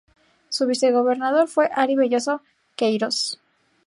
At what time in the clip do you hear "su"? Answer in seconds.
0.49-0.65